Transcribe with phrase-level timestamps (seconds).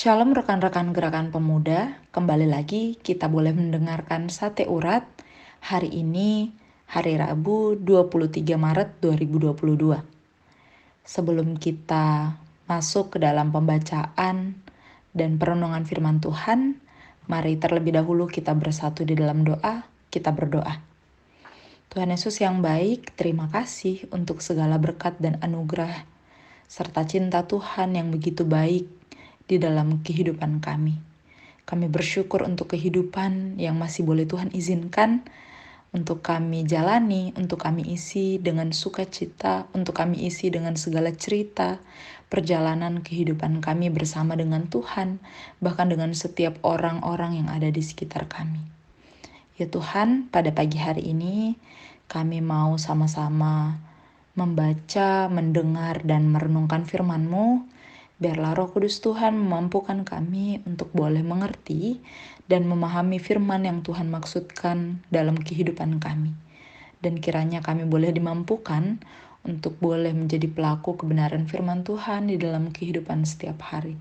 [0.00, 5.04] Shalom rekan-rekan gerakan pemuda, kembali lagi kita boleh mendengarkan sate urat
[5.60, 6.56] hari ini
[6.88, 10.00] hari Rabu 23 Maret 2022.
[11.04, 12.32] Sebelum kita
[12.64, 14.56] masuk ke dalam pembacaan
[15.12, 16.80] dan perenungan firman Tuhan,
[17.28, 20.80] mari terlebih dahulu kita bersatu di dalam doa, kita berdoa.
[21.92, 26.08] Tuhan Yesus yang baik, terima kasih untuk segala berkat dan anugerah
[26.72, 28.99] serta cinta Tuhan yang begitu baik
[29.50, 31.02] di dalam kehidupan kami.
[31.66, 35.26] Kami bersyukur untuk kehidupan yang masih boleh Tuhan izinkan
[35.90, 41.82] untuk kami jalani, untuk kami isi dengan sukacita, untuk kami isi dengan segala cerita,
[42.30, 45.18] perjalanan kehidupan kami bersama dengan Tuhan,
[45.58, 48.62] bahkan dengan setiap orang-orang yang ada di sekitar kami.
[49.58, 51.58] Ya Tuhan, pada pagi hari ini
[52.06, 53.82] kami mau sama-sama
[54.38, 57.66] membaca, mendengar, dan merenungkan firman-Mu
[58.20, 62.04] Biarlah Roh Kudus Tuhan memampukan kami untuk boleh mengerti
[62.52, 66.36] dan memahami firman yang Tuhan maksudkan dalam kehidupan kami.
[67.00, 69.00] Dan kiranya kami boleh dimampukan
[69.40, 73.96] untuk boleh menjadi pelaku kebenaran firman Tuhan di dalam kehidupan setiap hari.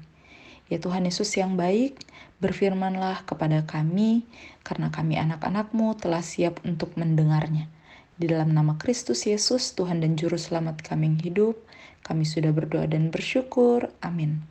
[0.67, 2.03] Ya Tuhan Yesus yang baik,
[2.43, 4.27] berfirmanlah kepada kami,
[4.67, 7.71] karena kami anak-anakmu telah siap untuk mendengarnya.
[8.19, 11.55] Di dalam nama Kristus Yesus, Tuhan dan Juru Selamat kami yang hidup,
[12.03, 13.91] kami sudah berdoa dan bersyukur.
[14.01, 14.43] Amin.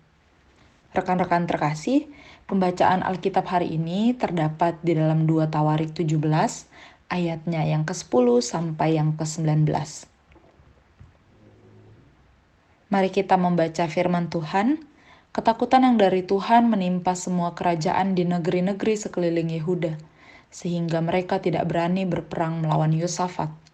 [0.97, 2.09] Rekan-rekan terkasih,
[2.49, 6.17] pembacaan Alkitab hari ini terdapat di dalam 2 Tawarik 17,
[7.13, 9.69] ayatnya yang ke-10 sampai yang ke-19.
[12.89, 14.81] Mari kita membaca firman Tuhan.
[15.29, 20.01] Ketakutan yang dari Tuhan menimpa semua kerajaan di negeri-negeri sekeliling Yehuda,
[20.49, 23.68] sehingga mereka tidak berani berperang melawan Yosafat.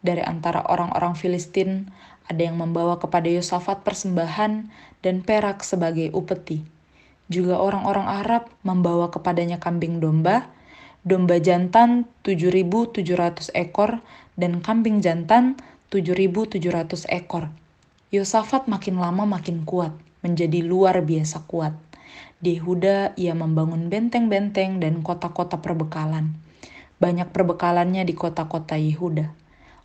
[0.00, 1.92] Dari antara orang-orang Filistin,
[2.30, 4.70] ada yang membawa kepada Yosafat persembahan
[5.04, 6.64] dan perak sebagai upeti.
[7.30, 10.48] Juga orang-orang Arab membawa kepadanya kambing domba,
[11.04, 14.02] domba jantan 7.700 ekor,
[14.40, 15.60] dan kambing jantan
[15.92, 17.50] 7.700 ekor.
[18.10, 19.94] Yosafat makin lama makin kuat,
[20.24, 21.76] menjadi luar biasa kuat.
[22.40, 26.34] Di Yehuda ia membangun benteng-benteng dan kota-kota perbekalan.
[26.96, 29.39] Banyak perbekalannya di kota-kota Yehuda.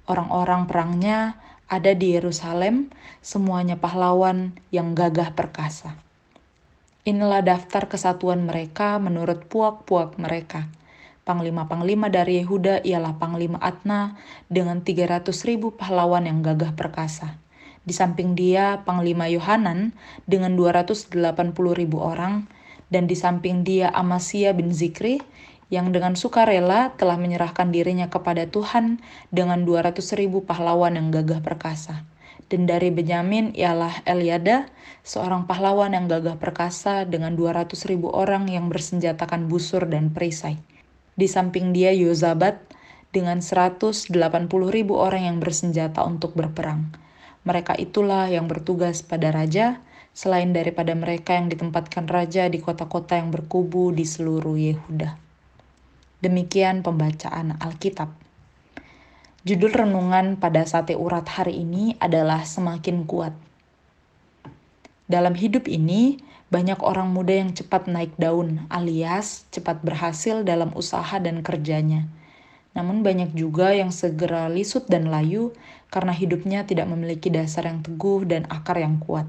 [0.05, 2.93] Orang-orang perangnya ada di Yerusalem,
[3.25, 5.97] semuanya pahlawan yang gagah perkasa.
[7.05, 10.69] Inilah daftar kesatuan mereka menurut puak-puak mereka.
[11.25, 14.13] Panglima-panglima dari Yehuda ialah Panglima Atna
[14.45, 17.41] dengan 300 ribu pahlawan yang gagah perkasa.
[17.81, 19.93] Di samping dia, Panglima Yohanan
[20.29, 21.13] dengan 280
[21.73, 22.45] ribu orang,
[22.93, 25.17] dan di samping dia Amasya bin Zikri
[25.73, 29.01] yang dengan sukarela telah menyerahkan dirinya kepada Tuhan
[29.33, 32.05] dengan 200 ribu pahlawan yang gagah perkasa.
[32.45, 34.69] Dan dari Benyamin ialah Eliada,
[35.01, 40.61] seorang pahlawan yang gagah perkasa dengan 200 ribu orang yang bersenjatakan busur dan perisai.
[41.17, 42.61] Di samping dia Yozabat
[43.09, 44.13] dengan 180
[44.69, 46.93] ribu orang yang bersenjata untuk berperang.
[47.47, 49.81] Mereka itulah yang bertugas pada raja,
[50.13, 55.24] selain daripada mereka yang ditempatkan raja di kota-kota yang berkubu di seluruh Yehuda.
[56.23, 58.07] Demikian pembacaan Alkitab.
[59.43, 63.35] Judul renungan pada sate urat hari ini adalah semakin kuat.
[65.11, 71.19] Dalam hidup ini, banyak orang muda yang cepat naik daun, alias cepat berhasil dalam usaha
[71.19, 72.07] dan kerjanya.
[72.71, 75.51] Namun banyak juga yang segera lisut dan layu
[75.91, 79.27] karena hidupnya tidak memiliki dasar yang teguh dan akar yang kuat.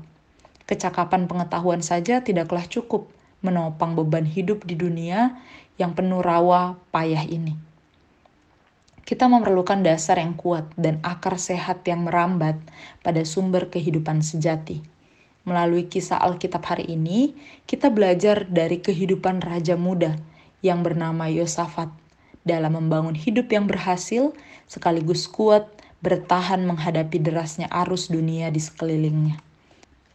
[0.70, 3.10] Kecakapan pengetahuan saja tidaklah cukup
[3.44, 5.38] menopang beban hidup di dunia
[5.76, 7.56] yang penuh rawa payah ini.
[9.06, 12.58] Kita memerlukan dasar yang kuat dan akar sehat yang merambat
[13.06, 14.82] pada sumber kehidupan sejati.
[15.46, 17.38] Melalui kisah Alkitab hari ini,
[17.70, 20.18] kita belajar dari kehidupan raja muda
[20.58, 21.86] yang bernama Yosafat
[22.42, 24.34] dalam membangun hidup yang berhasil
[24.66, 25.70] sekaligus kuat
[26.02, 29.38] bertahan menghadapi derasnya arus dunia di sekelilingnya.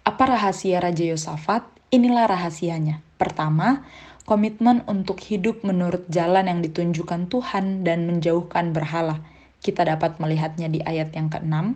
[0.03, 1.80] Apa rahasia Raja Yosafat?
[1.91, 3.03] Inilah rahasianya.
[3.19, 3.83] Pertama,
[4.23, 9.19] komitmen untuk hidup menurut jalan yang ditunjukkan Tuhan dan menjauhkan berhala.
[9.59, 11.75] Kita dapat melihatnya di ayat yang ke-6.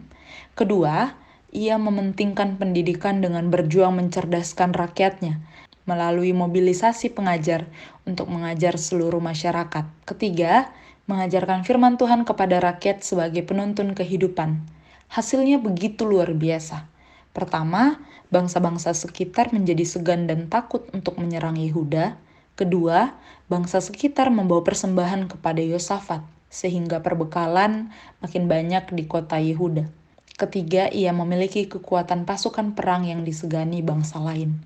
[0.56, 1.20] Kedua,
[1.52, 5.44] ia mementingkan pendidikan dengan berjuang mencerdaskan rakyatnya
[5.84, 7.68] melalui mobilisasi pengajar
[8.08, 9.84] untuk mengajar seluruh masyarakat.
[10.08, 10.72] Ketiga,
[11.12, 14.64] mengajarkan firman Tuhan kepada rakyat sebagai penuntun kehidupan.
[15.12, 16.95] Hasilnya begitu luar biasa.
[17.36, 18.00] Pertama,
[18.32, 22.16] bangsa-bangsa sekitar menjadi segan dan takut untuk menyerang Yehuda.
[22.56, 23.12] Kedua,
[23.52, 27.92] bangsa sekitar membawa persembahan kepada Yosafat, sehingga perbekalan
[28.24, 29.92] makin banyak di kota Yehuda.
[30.40, 34.64] Ketiga, ia memiliki kekuatan pasukan perang yang disegani bangsa lain.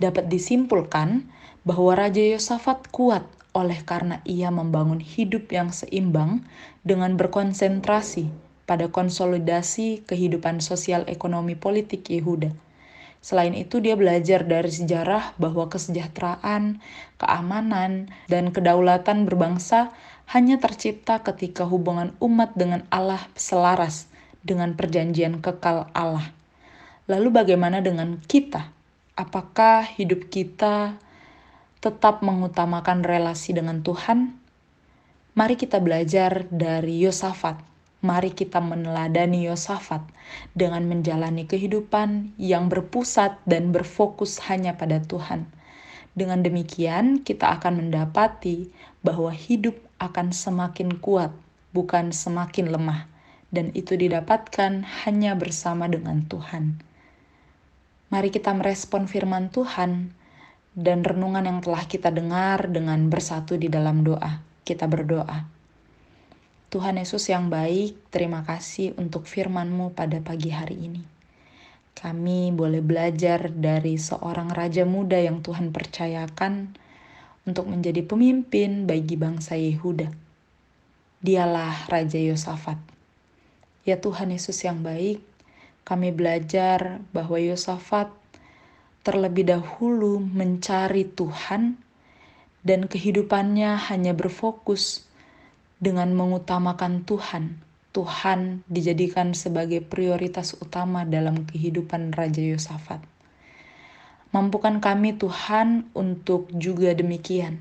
[0.00, 1.28] dapat disimpulkan
[1.68, 6.48] bahwa Raja Yosafat kuat oleh karena ia membangun hidup yang seimbang
[6.80, 8.32] dengan berkonsentrasi
[8.64, 12.54] pada konsolidasi kehidupan sosial ekonomi politik Yehuda.
[13.22, 16.82] Selain itu, dia belajar dari sejarah bahwa kesejahteraan,
[17.22, 19.94] keamanan, dan kedaulatan berbangsa
[20.26, 24.10] hanya tercipta ketika hubungan umat dengan Allah selaras
[24.42, 26.34] dengan perjanjian kekal Allah.
[27.06, 28.74] Lalu, bagaimana dengan kita?
[29.14, 30.98] Apakah hidup kita
[31.78, 34.34] tetap mengutamakan relasi dengan Tuhan?
[35.38, 37.71] Mari kita belajar dari Yosafat
[38.02, 40.02] mari kita meneladani Yosafat
[40.58, 45.46] dengan menjalani kehidupan yang berpusat dan berfokus hanya pada Tuhan.
[46.12, 48.68] Dengan demikian, kita akan mendapati
[49.00, 51.32] bahwa hidup akan semakin kuat,
[51.72, 53.08] bukan semakin lemah,
[53.54, 56.82] dan itu didapatkan hanya bersama dengan Tuhan.
[58.12, 60.12] Mari kita merespon firman Tuhan
[60.76, 64.44] dan renungan yang telah kita dengar dengan bersatu di dalam doa.
[64.68, 65.61] Kita berdoa.
[66.72, 71.04] Tuhan Yesus yang baik, terima kasih untuk firman-Mu pada pagi hari ini.
[71.92, 76.72] Kami boleh belajar dari seorang raja muda yang Tuhan percayakan
[77.44, 80.16] untuk menjadi pemimpin bagi bangsa Yehuda.
[81.20, 82.80] Dialah Raja Yosafat.
[83.84, 85.20] Ya Tuhan Yesus yang baik,
[85.84, 88.08] kami belajar bahwa Yosafat
[89.04, 91.76] terlebih dahulu mencari Tuhan
[92.64, 95.04] dan kehidupannya hanya berfokus
[95.82, 97.58] dengan mengutamakan Tuhan.
[97.92, 103.04] Tuhan dijadikan sebagai prioritas utama dalam kehidupan Raja Yosafat.
[104.32, 107.60] Mampukan kami Tuhan untuk juga demikian,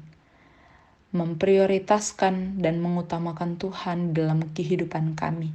[1.11, 5.51] memprioritaskan dan mengutamakan Tuhan dalam kehidupan kami.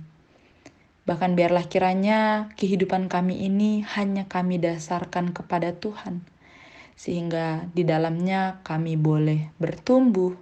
[1.08, 6.20] Bahkan biarlah kiranya kehidupan kami ini hanya kami dasarkan kepada Tuhan,
[7.00, 10.36] sehingga di dalamnya kami boleh bertumbuh,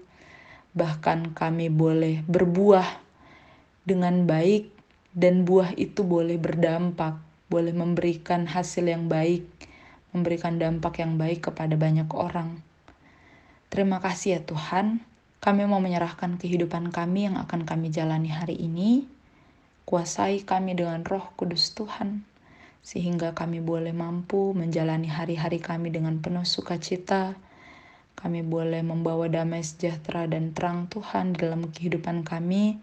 [0.74, 3.00] bahkan kami boleh berbuah
[3.86, 4.74] dengan baik,
[5.14, 7.14] dan buah itu boleh berdampak,
[7.46, 9.46] boleh memberikan hasil yang baik,
[10.10, 12.58] memberikan dampak yang baik kepada banyak orang.
[13.70, 15.02] Terima kasih ya Tuhan,
[15.38, 19.06] kami mau menyerahkan kehidupan kami yang akan kami jalani hari ini.
[19.84, 22.24] Kuasai kami dengan roh kudus Tuhan,
[22.80, 27.36] sehingga kami boleh mampu menjalani hari-hari kami dengan penuh sukacita,
[28.14, 32.78] kami boleh membawa damai sejahtera dan terang Tuhan dalam kehidupan kami.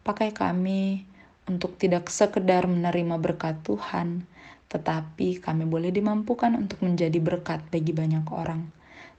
[0.00, 1.04] Pakai kami
[1.50, 4.24] untuk tidak sekedar menerima berkat Tuhan,
[4.70, 8.70] tetapi kami boleh dimampukan untuk menjadi berkat bagi banyak orang.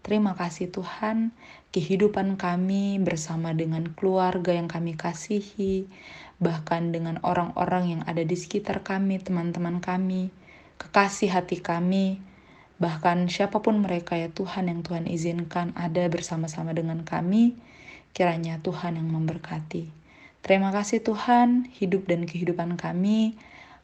[0.02, 1.30] Terima kasih Tuhan,
[1.70, 5.86] kehidupan kami bersama dengan keluarga yang kami kasihi,
[6.42, 10.34] bahkan dengan orang-orang yang ada di sekitar kami, teman-teman kami,
[10.82, 12.18] kekasih hati kami,
[12.82, 17.54] Bahkan siapa pun mereka ya Tuhan yang Tuhan izinkan ada bersama-sama dengan kami,
[18.18, 19.94] kiranya Tuhan yang memberkati.
[20.42, 23.38] Terima kasih Tuhan, hidup dan kehidupan kami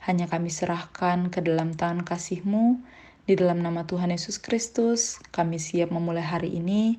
[0.03, 2.81] hanya kami serahkan ke dalam tangan kasih-Mu.
[3.27, 6.97] Di dalam nama Tuhan Yesus Kristus, kami siap memulai hari ini.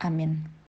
[0.00, 0.50] Amin.